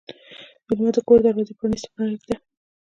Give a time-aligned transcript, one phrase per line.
[0.67, 2.35] مېلمه ته د کور دروازه پرانستې پرېږده.